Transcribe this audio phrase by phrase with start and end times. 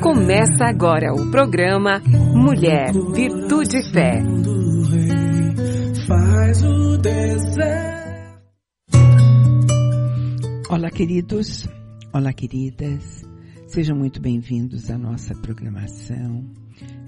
[0.00, 2.00] Começa agora o programa
[2.34, 4.22] Mulher, Virtude e Fé.
[10.70, 11.68] Olá, queridos.
[12.12, 13.24] Olá, queridas.
[13.66, 16.44] Sejam muito bem-vindos à nossa programação.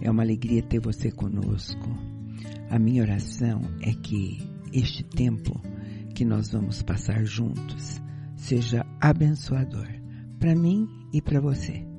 [0.01, 1.89] É uma alegria ter você conosco.
[2.71, 4.39] A minha oração é que
[4.73, 5.61] este tempo
[6.15, 8.01] que nós vamos passar juntos
[8.35, 9.87] seja abençoador
[10.41, 11.96] para mim e para você.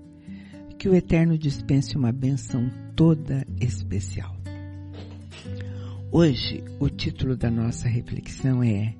[0.78, 4.36] Que o Eterno dispense uma benção toda especial.
[6.12, 8.94] Hoje, o título da nossa reflexão é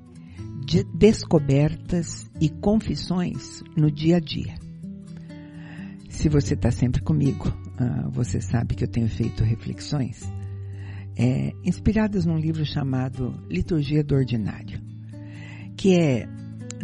[0.66, 4.54] de Descobertas e Confissões no Dia a Dia.
[6.08, 10.28] Se você está sempre comigo, uh, você sabe que eu tenho feito reflexões
[11.18, 14.80] é, inspiradas num livro chamado Liturgia do Ordinário,
[15.76, 16.28] que é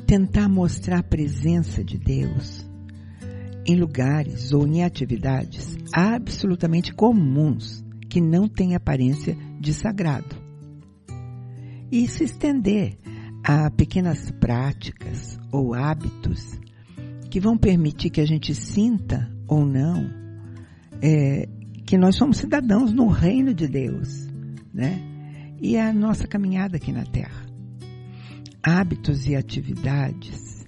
[0.06, 2.63] tentar mostrar a presença de Deus
[3.66, 10.36] em lugares ou em atividades absolutamente comuns que não têm aparência de sagrado.
[11.90, 12.98] E se estender
[13.42, 16.58] a pequenas práticas ou hábitos
[17.30, 20.24] que vão permitir que a gente sinta ou não
[21.02, 21.48] é,
[21.84, 24.26] que nós somos cidadãos no reino de Deus,
[24.72, 24.98] né?
[25.60, 27.44] E a nossa caminhada aqui na Terra.
[28.62, 30.64] Hábitos e atividades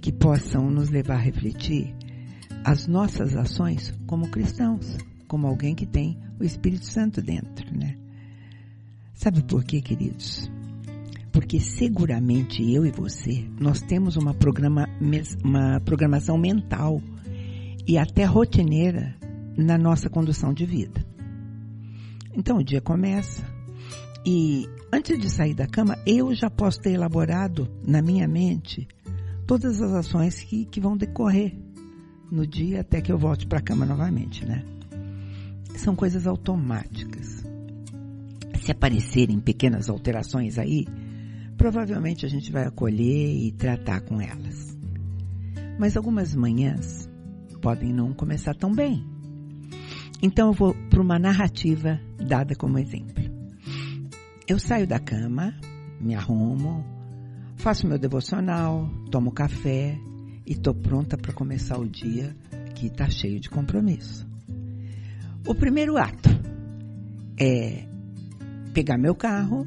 [0.00, 1.94] que possam nos levar a refletir
[2.64, 4.96] as nossas ações como cristãos,
[5.28, 7.96] como alguém que tem o Espírito Santo dentro, né?
[9.12, 10.50] Sabe por quê, queridos?
[11.30, 14.88] Porque seguramente eu e você, nós temos uma, programa,
[15.44, 17.02] uma programação mental
[17.86, 19.14] e até rotineira
[19.56, 21.04] na nossa condução de vida.
[22.34, 23.44] Então o dia começa
[24.24, 28.88] e antes de sair da cama, eu já posso ter elaborado na minha mente
[29.46, 31.63] todas as ações que, que vão decorrer
[32.30, 34.64] no dia até que eu volte para a cama novamente, né?
[35.76, 37.44] São coisas automáticas.
[38.60, 40.86] Se aparecerem pequenas alterações aí,
[41.56, 44.76] provavelmente a gente vai acolher e tratar com elas.
[45.78, 47.08] Mas algumas manhãs
[47.60, 49.04] podem não começar tão bem.
[50.22, 53.24] Então eu vou para uma narrativa dada como exemplo.
[54.46, 55.54] Eu saio da cama,
[56.00, 56.84] me arrumo,
[57.56, 59.98] faço meu devocional, tomo café
[60.46, 62.36] e estou pronta para começar o dia
[62.74, 64.26] que está cheio de compromisso.
[65.46, 66.28] O primeiro ato
[67.38, 67.86] é
[68.72, 69.66] pegar meu carro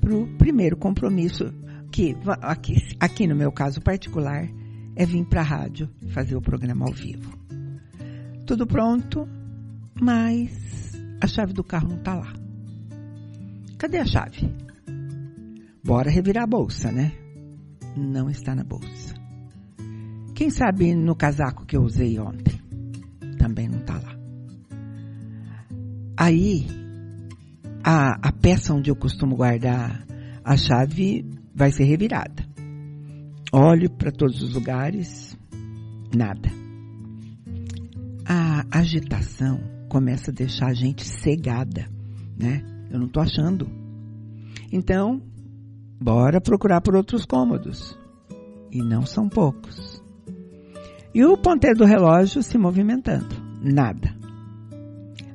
[0.00, 1.52] para o primeiro compromisso,
[1.90, 4.48] que aqui, aqui no meu caso particular
[4.96, 7.36] é vir para a rádio fazer o programa ao vivo.
[8.46, 9.28] Tudo pronto,
[10.00, 12.32] mas a chave do carro não está lá.
[13.76, 14.48] Cadê a chave?
[15.84, 17.12] Bora revirar a bolsa, né?
[17.96, 19.17] Não está na bolsa.
[20.38, 22.60] Quem sabe no casaco que eu usei ontem?
[23.40, 24.16] Também não está lá.
[26.16, 26.64] Aí,
[27.82, 30.06] a, a peça onde eu costumo guardar
[30.44, 32.46] a chave vai ser revirada.
[33.52, 35.36] Olho para todos os lugares,
[36.14, 36.48] nada.
[38.24, 41.88] A agitação começa a deixar a gente cegada,
[42.38, 42.62] né?
[42.92, 43.68] Eu não estou achando.
[44.70, 45.20] Então,
[46.00, 47.98] bora procurar por outros cômodos.
[48.70, 49.87] E não são poucos.
[51.14, 53.34] E o ponteiro do relógio se movimentando.
[53.62, 54.14] Nada.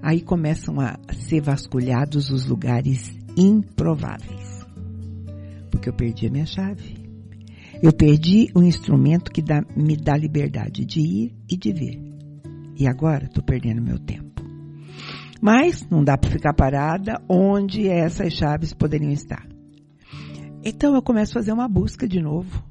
[0.02, 4.66] Aí começam a ser vasculhados os lugares improváveis.
[5.72, 7.04] Porque eu perdi a minha chave.
[7.82, 12.02] Eu perdi o instrumento que dá, me dá liberdade de ir e de vir.
[12.78, 14.42] E agora estou perdendo meu tempo.
[15.42, 19.46] Mas não dá para ficar parada onde essas chaves poderiam estar.
[20.64, 22.64] Então eu começo a fazer uma busca de novo,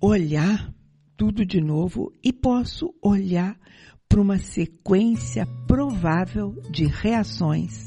[0.00, 0.72] olhar
[1.20, 3.54] tudo de novo e posso olhar
[4.08, 7.84] para uma sequência provável de reações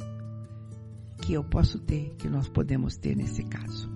[1.17, 3.91] que eu posso ter, que nós podemos ter nesse caso.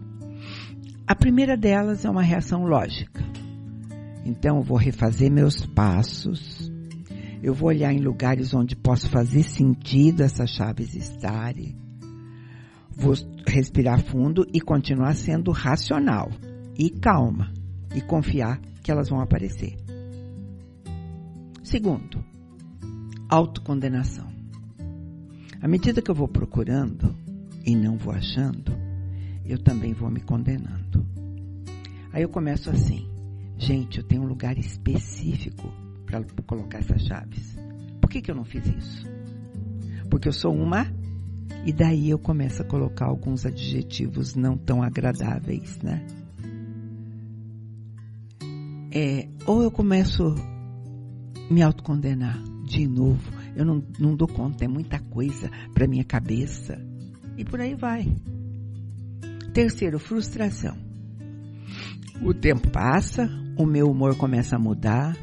[1.06, 3.24] A primeira delas é uma reação lógica.
[4.26, 6.72] Então eu vou refazer meus passos,
[7.44, 11.78] eu vou olhar em lugares onde posso fazer sentido essas chaves estarem.
[12.90, 13.14] Vou
[13.46, 16.32] respirar fundo e continuar sendo racional
[16.76, 17.54] e calma
[17.96, 19.76] e confiar que elas vão aparecer.
[21.62, 22.24] Segundo,
[23.28, 24.26] autocondenação.
[25.62, 27.14] À medida que eu vou procurando
[27.66, 28.72] e não vou achando,
[29.44, 31.06] eu também vou me condenando.
[32.14, 33.06] Aí eu começo assim:
[33.58, 35.70] gente, eu tenho um lugar específico
[36.06, 37.58] para colocar essas chaves.
[38.00, 39.06] Por que, que eu não fiz isso?
[40.10, 40.90] Porque eu sou uma
[41.66, 46.08] e daí eu começo a colocar alguns adjetivos não tão agradáveis, né?
[49.00, 50.24] É, ou eu começo
[51.52, 52.42] me autocondenar.
[52.66, 53.32] de novo.
[53.56, 56.84] Eu não, não dou conta, é muita coisa para minha cabeça.
[57.38, 58.12] E por aí vai.
[59.54, 60.76] Terceiro, frustração.
[62.24, 65.16] O tempo passa, o meu humor começa a mudar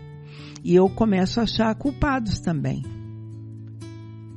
[0.62, 2.80] e eu começo a achar culpados também.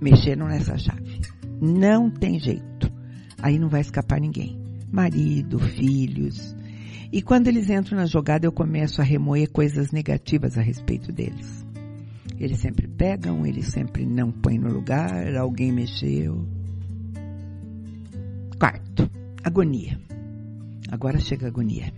[0.02, 1.22] Mexeram nessa chave.
[1.62, 2.92] Não tem jeito.
[3.40, 4.60] Aí não vai escapar ninguém.
[4.92, 6.57] Marido, filhos.
[7.12, 11.66] E quando eles entram na jogada, eu começo a remoer coisas negativas a respeito deles.
[12.40, 16.46] Eles sempre pegam, eles sempre não põem no lugar, alguém mexeu.
[18.60, 19.10] Quarto,
[19.44, 20.00] agonia.
[20.92, 21.92] Agora chega a agonia.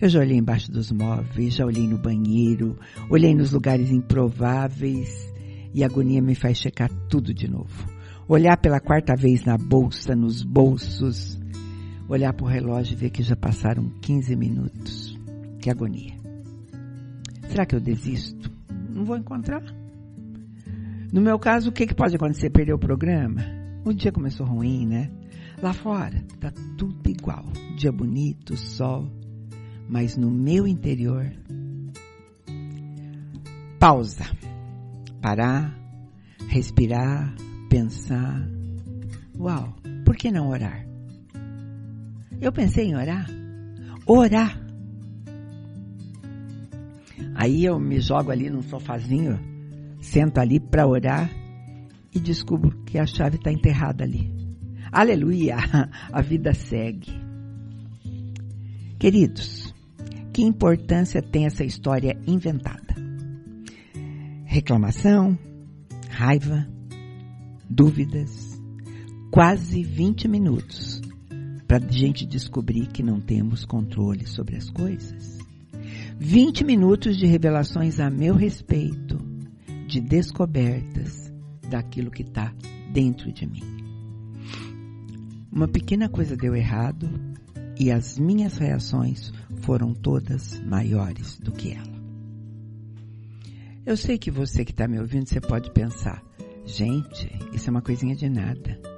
[0.00, 2.76] Eu já olhei embaixo dos móveis, já olhei no banheiro,
[3.08, 5.32] olhei nos lugares improváveis
[5.72, 7.86] e a agonia me faz checar tudo de novo.
[8.28, 11.38] Olhar pela quarta vez na bolsa, nos bolsos,
[12.12, 15.18] olhar para o relógio e ver que já passaram 15 minutos.
[15.60, 16.14] Que agonia.
[17.48, 18.50] Será que eu desisto?
[18.90, 19.62] Não vou encontrar.
[21.12, 22.50] No meu caso, o que, que pode acontecer?
[22.50, 23.42] Perder o programa?
[23.84, 25.10] O dia começou ruim, né?
[25.62, 27.44] Lá fora, tá tudo igual.
[27.76, 29.10] Dia bonito, sol.
[29.88, 31.32] Mas no meu interior,
[33.78, 34.24] pausa.
[35.20, 35.78] Parar,
[36.48, 37.34] respirar,
[37.68, 38.48] pensar.
[39.38, 39.74] Uau,
[40.04, 40.91] por que não orar?
[42.42, 43.30] Eu pensei em orar.
[44.04, 44.60] Orar.
[47.36, 49.38] Aí eu me jogo ali num sofazinho,
[50.00, 51.30] sento ali para orar
[52.12, 54.28] e descubro que a chave está enterrada ali.
[54.90, 55.56] Aleluia!
[56.12, 57.12] A vida segue.
[58.98, 59.72] Queridos,
[60.32, 62.96] que importância tem essa história inventada?
[64.44, 65.38] Reclamação,
[66.10, 66.66] raiva,
[67.70, 68.60] dúvidas,
[69.30, 71.00] quase 20 minutos
[71.72, 75.38] para a gente descobrir que não temos controle sobre as coisas.
[76.18, 79.16] 20 minutos de revelações a meu respeito,
[79.86, 81.32] de descobertas
[81.70, 82.52] daquilo que está
[82.92, 83.62] dentro de mim.
[85.50, 87.08] Uma pequena coisa deu errado
[87.80, 89.32] e as minhas reações
[89.62, 92.02] foram todas maiores do que ela.
[93.86, 96.22] Eu sei que você que está me ouvindo, você pode pensar,
[96.66, 98.91] gente, isso é uma coisinha de nada.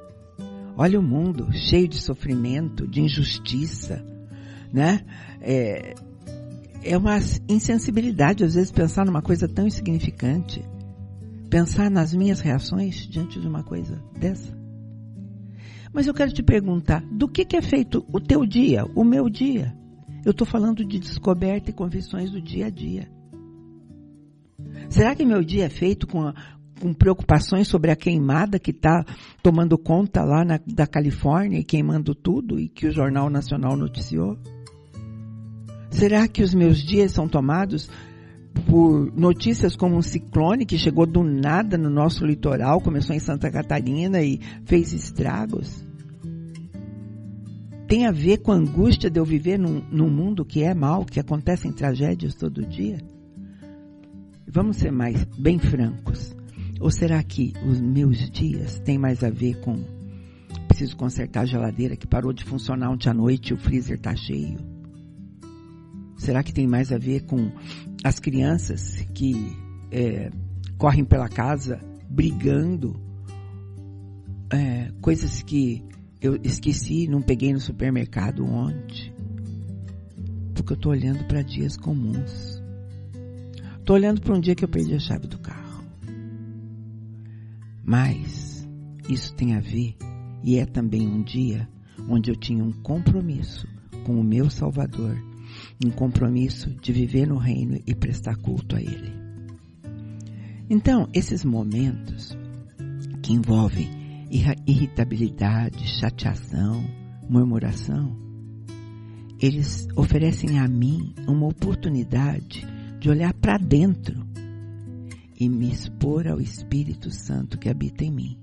[0.76, 4.04] Olha o mundo cheio de sofrimento, de injustiça,
[4.72, 5.00] né?
[5.40, 5.94] É,
[6.82, 7.16] é uma
[7.48, 10.64] insensibilidade às vezes pensar numa coisa tão insignificante,
[11.48, 14.52] pensar nas minhas reações diante de uma coisa dessa.
[15.92, 19.30] Mas eu quero te perguntar, do que, que é feito o teu dia, o meu
[19.30, 19.72] dia?
[20.24, 23.08] Eu estou falando de descoberta e convicções do dia a dia.
[24.88, 26.32] Será que meu dia é feito com,
[26.80, 29.04] com preocupações sobre a queimada que está
[29.42, 34.38] tomando conta lá na, da Califórnia e queimando tudo e que o Jornal Nacional noticiou?
[35.90, 37.88] Será que os meus dias são tomados
[38.66, 43.50] por notícias como um ciclone que chegou do nada no nosso litoral, começou em Santa
[43.50, 45.84] Catarina e fez estragos?
[47.86, 51.04] Tem a ver com a angústia de eu viver num, num mundo que é mal,
[51.04, 52.98] que acontecem tragédias todo dia?
[54.48, 56.34] Vamos ser mais bem francos.
[56.80, 59.84] Ou será que os meus dias têm mais a ver com
[60.68, 64.14] preciso consertar a geladeira que parou de funcionar ontem à noite e o freezer está
[64.16, 64.58] cheio?
[66.16, 67.50] Será que tem mais a ver com
[68.02, 69.34] as crianças que
[69.90, 70.30] é,
[70.76, 72.98] correm pela casa brigando?
[74.50, 75.84] É, coisas que
[76.20, 79.12] eu esqueci, não peguei no supermercado ontem.
[80.54, 82.62] Porque eu estou olhando para dias comuns.
[83.78, 85.63] Estou olhando para um dia que eu perdi a chave do carro.
[87.84, 88.66] Mas
[89.08, 89.96] isso tem a ver
[90.42, 91.68] e é também um dia
[92.08, 93.68] onde eu tinha um compromisso
[94.04, 95.16] com o meu Salvador,
[95.84, 99.12] um compromisso de viver no reino e prestar culto a Ele.
[100.68, 102.36] Então, esses momentos
[103.22, 103.88] que envolvem
[104.66, 106.84] irritabilidade, chateação,
[107.28, 108.16] murmuração,
[109.40, 112.66] eles oferecem a mim uma oportunidade
[112.98, 114.26] de olhar para dentro
[115.38, 118.38] e me expor ao Espírito Santo que habita em mim.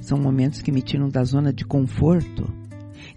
[0.00, 2.44] São momentos que me tiram da zona de conforto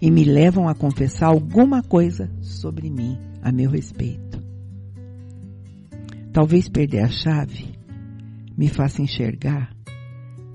[0.00, 4.42] e me levam a confessar alguma coisa sobre mim a meu respeito.
[6.32, 7.74] Talvez perder a chave
[8.56, 9.74] me faça enxergar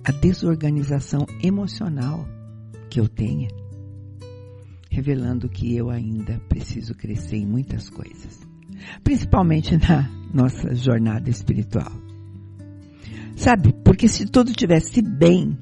[0.03, 2.25] a desorganização emocional
[2.89, 3.49] que eu tenha,
[4.89, 8.46] revelando que eu ainda preciso crescer em muitas coisas,
[9.03, 11.91] principalmente na nossa jornada espiritual.
[13.35, 13.73] Sabe?
[13.83, 15.57] Porque se tudo tivesse bem,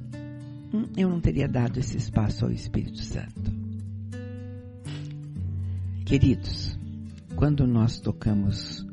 [0.73, 3.53] hum, eu não teria dado esse espaço ao Espírito Santo.
[6.05, 6.79] Queridos,
[7.35, 8.85] quando nós tocamos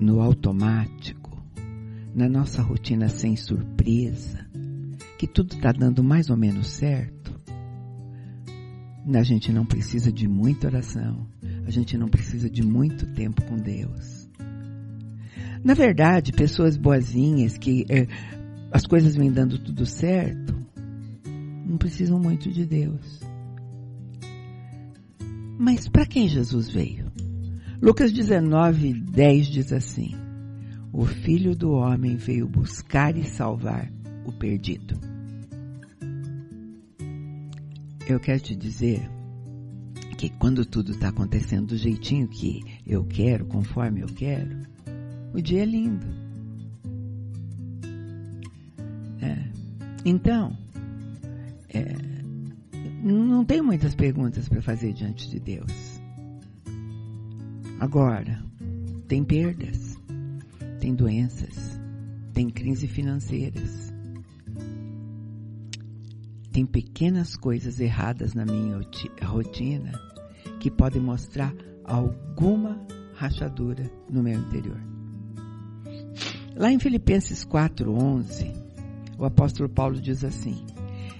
[0.00, 1.40] no automático,
[2.14, 4.46] na nossa rotina sem surpresa,
[5.18, 7.38] que tudo está dando mais ou menos certo,
[9.14, 11.26] a gente não precisa de muita oração,
[11.70, 14.28] a gente não precisa de muito tempo com Deus.
[15.62, 18.08] Na verdade, pessoas boazinhas que é,
[18.72, 20.52] as coisas vêm dando tudo certo,
[21.64, 23.20] não precisam muito de Deus.
[25.60, 27.08] Mas para quem Jesus veio?
[27.80, 30.16] Lucas 19, 10 diz assim:
[30.92, 33.92] O filho do homem veio buscar e salvar
[34.26, 34.98] o perdido.
[38.08, 39.08] Eu quero te dizer
[40.20, 44.54] que quando tudo está acontecendo do jeitinho que eu quero, conforme eu quero,
[45.32, 46.06] o dia é lindo.
[49.22, 49.48] É.
[50.04, 50.54] Então,
[51.70, 51.96] é,
[53.02, 56.02] não tenho muitas perguntas para fazer diante de Deus.
[57.78, 58.44] Agora,
[59.08, 59.96] tem perdas,
[60.80, 61.80] tem doenças,
[62.34, 63.89] tem crises financeiras,
[66.52, 68.80] tem pequenas coisas erradas na minha
[69.22, 69.92] rotina
[70.58, 71.54] que podem mostrar
[71.84, 72.80] alguma
[73.14, 74.80] rachadura no meu interior.
[76.56, 78.52] Lá em Filipenses 4:11,
[79.18, 80.64] o apóstolo Paulo diz assim: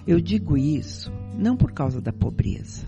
[0.05, 2.85] Eu digo isso não por causa da pobreza,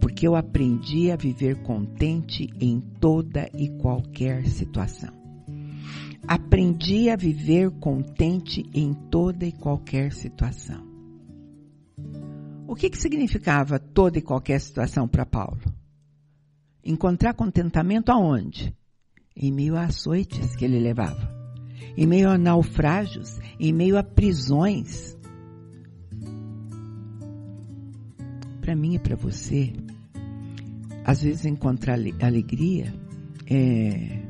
[0.00, 5.14] porque eu aprendi a viver contente em toda e qualquer situação.
[6.26, 10.95] Aprendi a viver contente em toda e qualquer situação.
[12.68, 15.60] O que, que significava toda e qualquer situação para Paulo?
[16.84, 18.74] Encontrar contentamento aonde?
[19.36, 21.30] Em meio a açoites que ele levava,
[21.96, 25.16] em meio a naufrágios, em meio a prisões.
[28.60, 29.72] Para mim e para você,
[31.04, 32.92] às vezes encontrar alegria
[33.46, 34.22] é,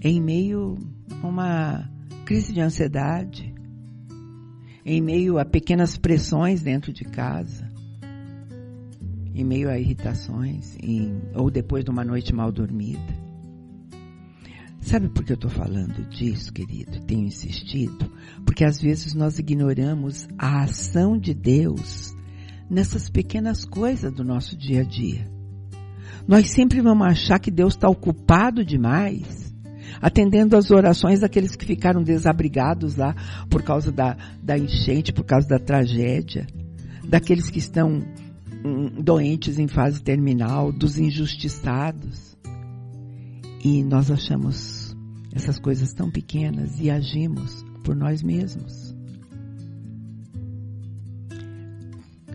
[0.00, 0.76] é em meio
[1.22, 1.90] a uma
[2.24, 3.53] crise de ansiedade,
[4.84, 7.68] em meio a pequenas pressões dentro de casa,
[9.34, 13.24] em meio a irritações, em, ou depois de uma noite mal dormida.
[14.80, 17.00] Sabe por que eu estou falando disso, querido?
[17.06, 18.12] Tenho insistido?
[18.44, 22.14] Porque às vezes nós ignoramos a ação de Deus
[22.68, 25.26] nessas pequenas coisas do nosso dia a dia.
[26.28, 29.43] Nós sempre vamos achar que Deus está ocupado demais
[30.00, 33.14] atendendo às orações daqueles que ficaram desabrigados lá
[33.48, 36.46] por causa da, da enchente, por causa da tragédia,
[37.06, 38.02] daqueles que estão
[38.64, 42.36] hum, doentes em fase terminal, dos injustiçados.
[43.64, 44.94] E nós achamos
[45.32, 48.94] essas coisas tão pequenas e agimos por nós mesmos.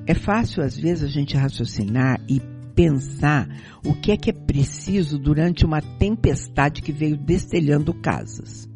[0.06, 2.42] É fácil às vezes a gente raciocinar e
[2.79, 3.45] pensar
[3.86, 8.69] o que é que é preciso durante uma tempestade que veio destelhando casas.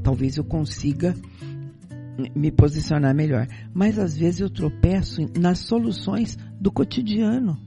[0.00, 1.12] Talvez eu consiga
[2.36, 3.48] me posicionar melhor.
[3.74, 7.58] Mas às vezes eu tropeço nas soluções do cotidiano.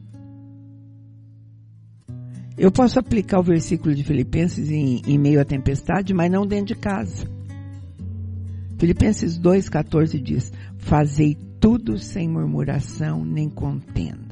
[2.57, 6.67] Eu posso aplicar o versículo de Filipenses em, em meio à tempestade, mas não dentro
[6.67, 7.27] de casa.
[8.77, 14.26] Filipenses 2,14 diz: Fazei tudo sem murmuração nem contenda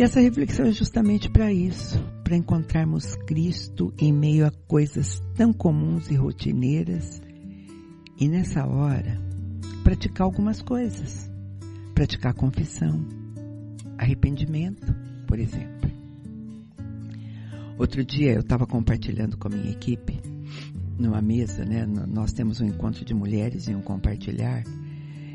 [0.00, 5.52] e essa reflexão é justamente para isso, para encontrarmos Cristo em meio a coisas tão
[5.52, 7.20] comuns e rotineiras
[8.18, 9.20] e nessa hora
[9.84, 11.30] praticar algumas coisas.
[11.94, 13.06] Praticar confissão,
[13.98, 14.86] arrependimento,
[15.26, 15.90] por exemplo.
[17.78, 20.18] Outro dia eu estava compartilhando com a minha equipe
[20.98, 21.84] numa mesa, né?
[21.84, 24.64] Nós temos um encontro de mulheres e um compartilhar.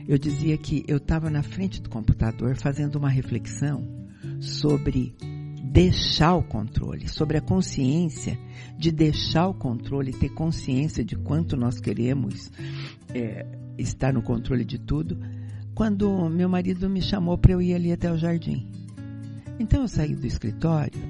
[0.07, 3.94] Eu dizia que eu estava na frente do computador fazendo uma reflexão
[4.39, 5.15] sobre
[5.75, 8.39] deixar o controle, sobre a consciência
[8.77, 12.51] de deixar o controle, ter consciência de quanto nós queremos
[13.13, 13.45] é,
[13.77, 15.19] estar no controle de tudo,
[15.73, 18.67] quando meu marido me chamou para eu ir ali até o jardim.
[19.59, 21.01] Então eu saí do escritório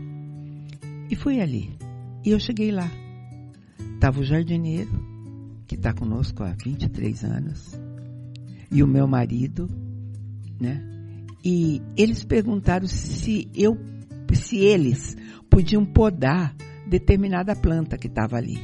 [1.10, 1.77] e fui ali.
[2.24, 2.89] E eu cheguei lá.
[4.00, 4.91] Tava o jardineiro,
[5.67, 7.79] que está conosco há 23 anos,
[8.72, 9.70] e o meu marido,
[10.60, 10.94] né?
[11.45, 13.77] E eles perguntaram se eu,
[14.33, 15.15] se eles
[15.47, 16.55] podiam podar
[16.89, 18.57] determinada planta que estava ali.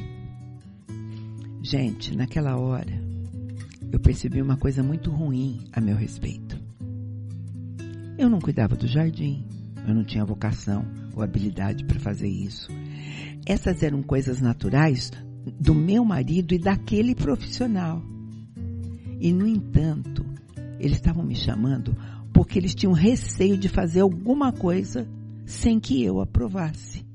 [1.62, 3.00] Gente, naquela hora,
[3.92, 6.60] eu percebi uma coisa muito ruim a meu respeito.
[8.18, 9.46] Eu não cuidava do jardim,
[9.86, 10.84] eu não tinha vocação
[11.14, 12.68] ou habilidade para fazer isso.
[13.46, 15.12] Essas eram coisas naturais
[15.60, 18.02] do meu marido e daquele profissional.
[19.20, 20.26] E, no entanto,
[20.80, 21.96] eles estavam me chamando
[22.42, 25.06] porque eles tinham receio de fazer alguma coisa
[25.46, 27.06] sem que eu aprovasse.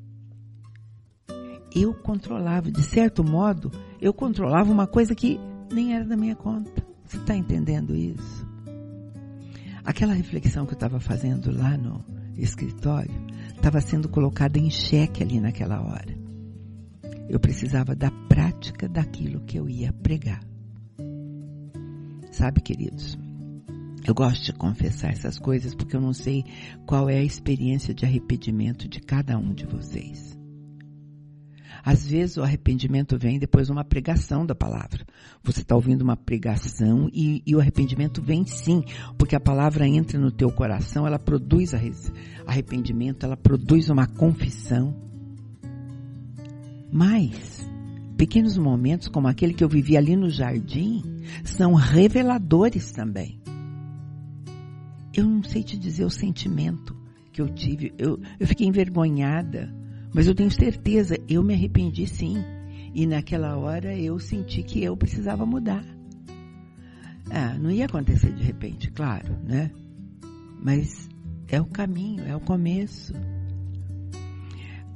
[1.75, 3.69] eu controlava, de certo modo,
[3.99, 5.37] eu controlava uma coisa que
[5.69, 6.81] nem era da minha conta.
[7.03, 8.47] Você está entendendo isso?
[9.83, 12.05] Aquela reflexão que eu estava fazendo lá no
[12.37, 13.11] escritório
[13.53, 16.17] estava sendo colocada em xeque ali naquela hora.
[17.27, 20.39] Eu precisava da prática daquilo que eu ia pregar.
[22.31, 23.26] Sabe, queridos?
[24.07, 26.45] Eu gosto de confessar essas coisas porque eu não sei
[26.85, 30.39] qual é a experiência de arrependimento de cada um de vocês.
[31.83, 35.05] Às vezes o arrependimento vem depois de uma pregação da palavra.
[35.43, 38.81] Você está ouvindo uma pregação e, e, o arrependimento vem sim,
[39.17, 41.73] porque a palavra entra no teu coração, ela produz
[42.45, 44.95] arrependimento, ela produz uma confissão.
[46.89, 47.69] Mas,
[48.17, 51.03] pequenos momentos como aquele que eu vivi ali no jardim
[51.43, 53.36] são reveladores também.
[55.17, 56.95] Eu não sei te dizer o sentimento
[57.33, 57.93] que eu tive.
[57.97, 59.75] Eu, eu fiquei envergonhada
[60.13, 62.43] mas eu tenho certeza, eu me arrependi sim.
[62.93, 65.85] E naquela hora eu senti que eu precisava mudar.
[67.29, 69.69] Ah, não ia acontecer de repente, claro, né?
[70.59, 71.07] Mas
[71.47, 73.13] é o caminho, é o começo.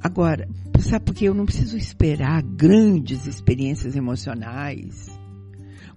[0.00, 0.48] Agora,
[0.80, 5.06] sabe porque eu não preciso esperar grandes experiências emocionais,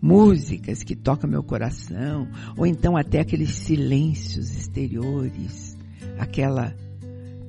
[0.01, 5.77] músicas que tocam meu coração, ou então até aqueles silêncios exteriores,
[6.17, 6.75] aquela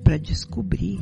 [0.02, 1.00] para descobrir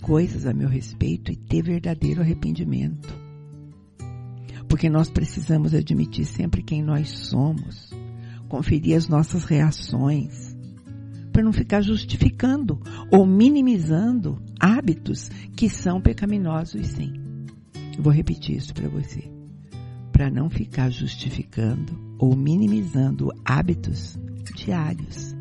[0.00, 3.12] coisas a meu respeito e ter verdadeiro arrependimento.
[4.68, 7.90] Porque nós precisamos admitir sempre quem nós somos,
[8.48, 10.56] conferir as nossas reações,
[11.32, 17.12] para não ficar justificando ou minimizando hábitos que são pecaminosos, sim.
[17.98, 19.35] vou repetir isso para você.
[20.16, 24.18] Para não ficar justificando ou minimizando hábitos
[24.54, 25.36] diários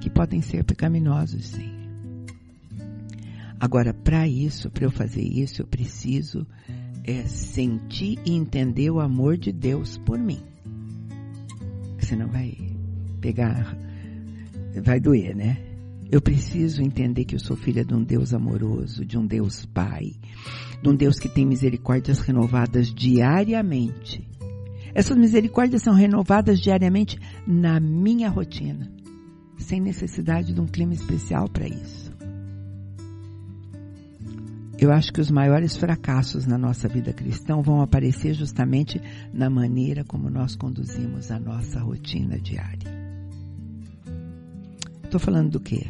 [0.00, 1.68] que podem ser pecaminosos, sim.
[3.58, 6.46] Agora, para isso, para eu fazer isso, eu preciso
[7.02, 10.40] é, sentir e entender o amor de Deus por mim.
[11.98, 12.56] Senão vai
[13.20, 13.76] pegar,
[14.80, 15.58] vai doer, né?
[16.08, 20.12] Eu preciso entender que eu sou filha de um Deus amoroso, de um Deus Pai,
[20.84, 24.28] de um Deus que tem misericórdias renovadas diariamente.
[24.94, 28.92] Essas misericórdias são renovadas diariamente na minha rotina,
[29.56, 32.12] sem necessidade de um clima especial para isso.
[34.78, 39.00] Eu acho que os maiores fracassos na nossa vida cristã vão aparecer justamente
[39.32, 42.92] na maneira como nós conduzimos a nossa rotina diária.
[45.02, 45.86] Estou falando do quê?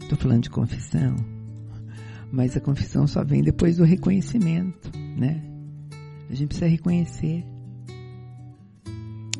[0.00, 1.16] Estou falando de confissão,
[2.32, 5.40] mas a confissão só vem depois do reconhecimento, né?
[6.28, 7.44] A gente precisa reconhecer.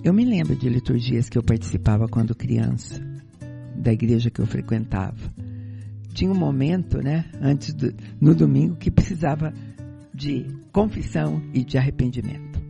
[0.03, 3.01] Eu me lembro de liturgias que eu participava quando criança,
[3.75, 5.33] da igreja que eu frequentava
[6.14, 9.53] tinha um momento, né, antes do, no domingo, que precisava
[10.14, 12.62] de confissão e de arrependimento.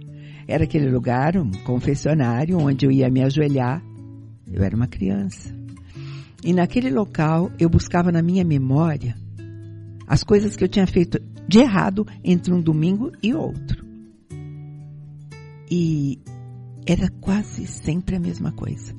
[0.49, 3.83] Era aquele lugar, um confessionário, onde eu ia me ajoelhar.
[4.51, 5.55] Eu era uma criança.
[6.43, 9.15] E naquele local eu buscava na minha memória
[10.07, 13.85] as coisas que eu tinha feito de errado entre um domingo e outro.
[15.71, 16.19] E
[16.87, 18.95] era quase sempre a mesma coisa.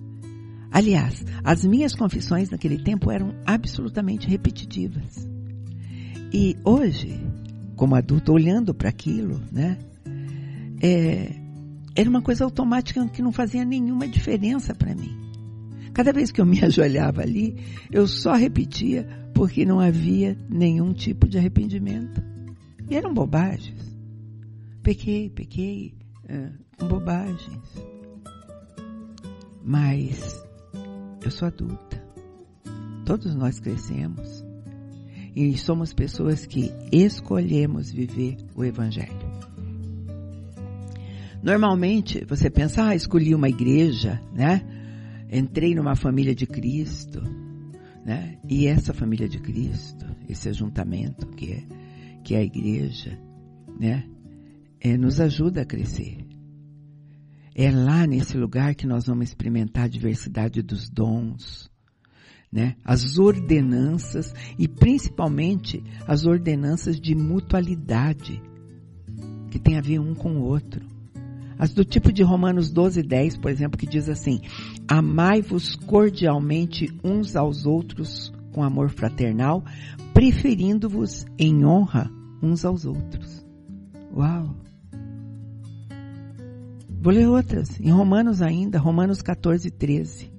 [0.72, 5.28] Aliás, as minhas confissões naquele tempo eram absolutamente repetitivas.
[6.34, 7.18] E hoje,
[7.76, 9.78] como adulto, olhando para aquilo, né,
[10.82, 11.34] é,
[11.96, 15.25] era uma coisa automática que não fazia nenhuma diferença para mim.
[15.96, 17.56] Cada vez que eu me ajoelhava ali,
[17.90, 22.22] eu só repetia porque não havia nenhum tipo de arrependimento.
[22.90, 23.96] E eram bobagens.
[24.84, 25.96] Pequei, pequei,
[26.28, 26.52] é,
[26.86, 27.86] bobagens.
[29.64, 30.46] Mas
[31.24, 32.04] eu sou adulta.
[33.06, 34.44] Todos nós crescemos.
[35.34, 39.34] E somos pessoas que escolhemos viver o Evangelho.
[41.42, 44.75] Normalmente, você pensa, ah, escolhi uma igreja, né?
[45.32, 47.22] Entrei numa família de Cristo,
[48.06, 48.38] né?
[48.48, 51.64] E essa família de Cristo, esse ajuntamento que é,
[52.24, 53.20] que é a igreja,
[53.80, 54.08] né?
[54.80, 56.26] É, nos ajuda a crescer.
[57.56, 61.72] É lá nesse lugar que nós vamos experimentar a diversidade dos dons,
[62.52, 62.76] né?
[62.84, 68.42] As ordenanças e principalmente as ordenanças de mutualidade
[69.50, 70.95] que tem a ver um com o outro.
[71.58, 74.42] As do tipo de Romanos 12, 10, por exemplo, que diz assim:
[74.88, 79.64] Amai-vos cordialmente uns aos outros com amor fraternal,
[80.14, 82.10] preferindo-vos em honra
[82.42, 83.46] uns aos outros.
[84.14, 84.56] Uau!
[87.02, 87.80] Vou ler outras.
[87.80, 90.32] Em Romanos ainda, Romanos 14, 13.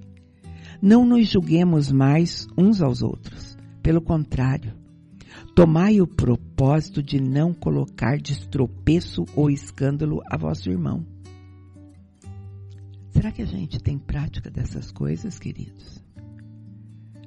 [0.81, 3.57] Não nos julguemos mais uns aos outros.
[3.81, 4.73] Pelo contrário,
[5.57, 11.03] Tomai o propósito de não colocar de tropeço ou escândalo a vosso irmão.
[13.09, 15.99] Será que a gente tem prática dessas coisas, queridos?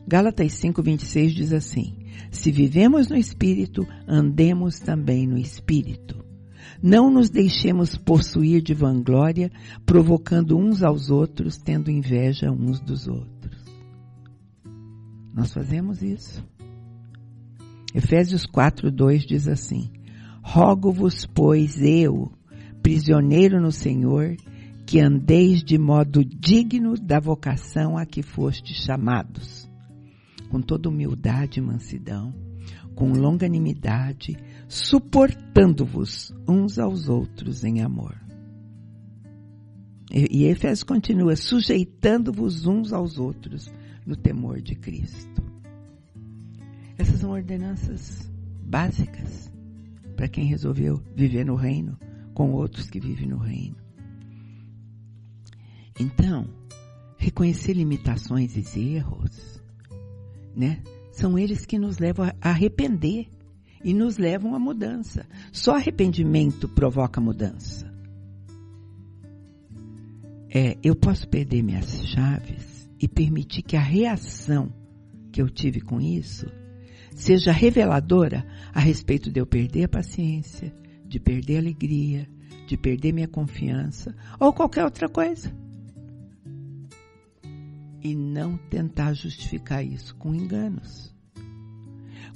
[0.06, 1.96] Gálatas 5:26 diz assim:
[2.30, 6.24] Se vivemos no espírito, andemos também no espírito.
[6.80, 9.50] Não nos deixemos possuir de vanglória,
[9.84, 13.64] provocando uns aos outros, tendo inveja uns dos outros.
[15.34, 16.48] Nós fazemos isso.
[17.94, 19.90] Efésios 4:2 diz assim:
[20.42, 22.32] Rogo-vos, pois eu,
[22.82, 24.36] prisioneiro no Senhor,
[24.86, 29.68] que andeis de modo digno da vocação a que fostes chamados,
[30.48, 32.34] com toda humildade e mansidão,
[32.94, 34.36] com longanimidade,
[34.68, 38.16] suportando-vos uns aos outros em amor.
[40.12, 43.72] E Efésios continua, sujeitando-vos uns aos outros
[44.04, 45.49] no temor de Cristo.
[47.00, 48.30] Essas são ordenanças
[48.62, 49.50] básicas
[50.14, 51.98] para quem resolveu viver no reino
[52.34, 53.76] com outros que vivem no reino.
[55.98, 56.46] Então,
[57.16, 59.62] reconhecer limitações e erros,
[60.54, 60.82] né?
[61.10, 63.28] São eles que nos levam a arrepender
[63.82, 65.26] e nos levam à mudança.
[65.50, 67.90] Só arrependimento provoca mudança.
[70.50, 74.70] É, eu posso perder minhas chaves e permitir que a reação
[75.32, 76.60] que eu tive com isso
[77.14, 80.74] seja reveladora a respeito de eu perder a paciência,
[81.06, 82.28] de perder a alegria,
[82.66, 85.52] de perder minha confiança ou qualquer outra coisa
[88.02, 91.14] e não tentar justificar isso com enganos.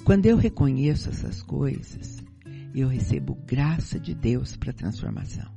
[0.03, 2.23] Quando eu reconheço essas coisas,
[2.73, 5.49] eu recebo graça de Deus para transformação.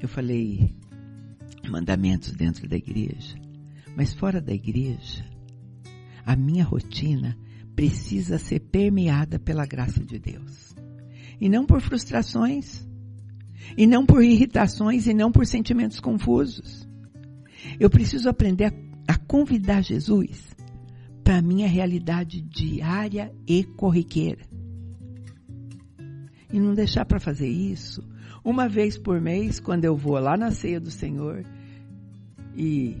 [0.00, 0.76] Eu falei
[1.70, 3.38] mandamentos dentro da igreja,
[3.96, 5.24] mas fora da igreja,
[6.24, 7.36] a minha rotina
[7.74, 10.74] precisa ser permeada pela graça de Deus.
[11.40, 12.86] E não por frustrações,
[13.76, 16.88] e não por irritações, e não por sentimentos confusos.
[17.78, 18.72] Eu preciso aprender
[19.08, 20.54] a, convidar Jesus
[21.24, 24.44] para a minha realidade diária e corriqueira.
[26.52, 28.06] E não deixar para fazer isso
[28.44, 31.44] uma vez por mês, quando eu vou lá na ceia do Senhor
[32.56, 32.96] e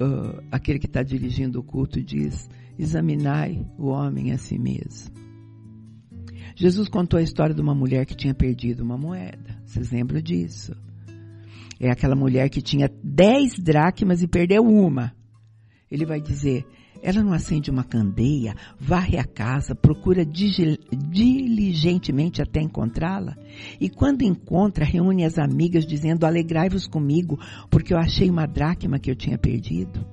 [0.00, 5.10] uh, aquele que está dirigindo o culto diz: examinai o homem a si mesmo.
[6.56, 9.60] Jesus contou a história de uma mulher que tinha perdido uma moeda.
[9.64, 10.74] Vocês lembram disso?
[11.80, 15.14] é aquela mulher que tinha dez dracmas e perdeu uma.
[15.90, 16.66] Ele vai dizer,
[17.02, 23.36] ela não acende uma candeia, varre a casa, procura diligentemente até encontrá-la.
[23.80, 27.38] E quando encontra, reúne as amigas dizendo, alegrai-vos comigo,
[27.70, 30.06] porque eu achei uma dracma que eu tinha perdido.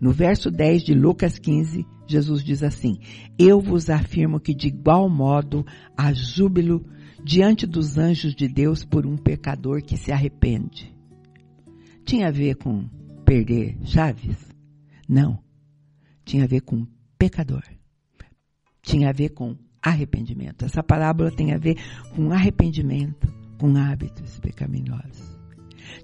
[0.00, 2.98] No verso 10 de Lucas 15, Jesus diz assim,
[3.38, 5.64] eu vos afirmo que de igual modo
[5.96, 6.84] há júbilo
[7.22, 10.92] diante dos anjos de Deus por um pecador que se arrepende.
[12.04, 12.88] Tinha a ver com
[13.24, 14.36] perder chaves?
[15.08, 15.38] Não.
[16.30, 16.86] Tinha a ver com
[17.18, 17.64] pecador.
[18.80, 20.64] Tinha a ver com arrependimento.
[20.64, 21.76] Essa parábola tem a ver
[22.14, 23.26] com arrependimento,
[23.58, 25.36] com hábitos pecaminosos.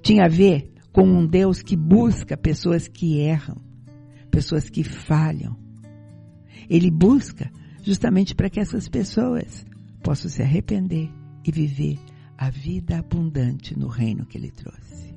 [0.02, 3.62] Tinha a ver com um Deus que busca pessoas que erram,
[4.28, 5.56] pessoas que falham.
[6.68, 7.48] Ele busca
[7.84, 9.64] justamente para que essas pessoas
[10.02, 11.08] posso se arrepender
[11.44, 12.00] e viver
[12.36, 15.14] a vida abundante no reino que Ele trouxe.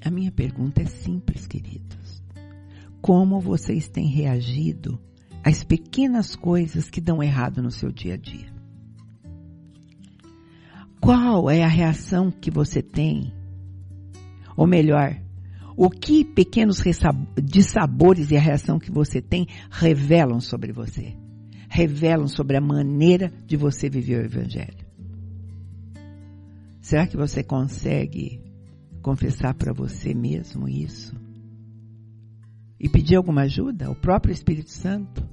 [0.00, 1.87] A minha pergunta é simples, queridos.
[3.00, 4.98] Como vocês têm reagido
[5.44, 8.52] às pequenas coisas que dão errado no seu dia a dia?
[11.00, 13.32] Qual é a reação que você tem?
[14.56, 15.16] Ou melhor,
[15.76, 16.82] o que pequenos
[17.42, 21.14] dissabores e a reação que você tem revelam sobre você?
[21.68, 24.88] revelam sobre a maneira de você viver o Evangelho.
[26.80, 28.40] Será que você consegue
[29.02, 31.14] confessar para você mesmo isso?
[32.80, 35.26] E pedir alguma ajuda ao próprio Espírito Santo?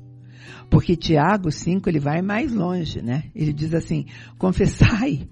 [0.69, 3.31] Porque Tiago 5 ele vai mais longe, né?
[3.35, 4.05] Ele diz assim:
[4.37, 5.29] confessai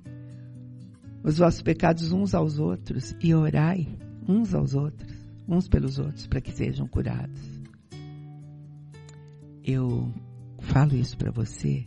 [1.24, 3.88] os vossos pecados uns aos outros e orai
[4.28, 5.12] uns aos outros,
[5.48, 7.42] uns pelos outros, para que sejam curados.
[9.64, 10.14] Eu
[10.64, 11.86] Falo isso para você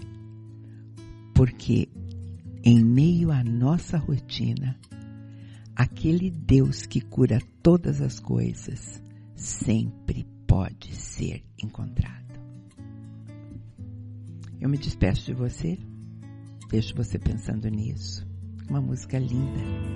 [1.35, 1.89] porque
[2.62, 4.79] em meio à nossa rotina,
[5.75, 9.03] aquele Deus que cura todas as coisas
[9.37, 12.16] sempre pode ser encontrado.
[14.61, 15.79] Eu me despeço de você,
[16.70, 18.27] deixo você pensando nisso.
[18.68, 19.95] Uma música linda.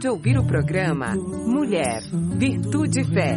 [0.00, 2.02] De ouvir o programa Mulher,
[2.38, 3.36] Virtude e Fé.